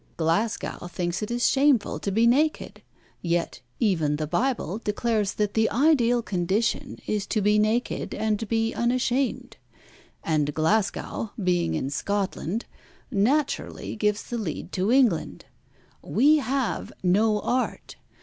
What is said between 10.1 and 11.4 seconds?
and Glasgow,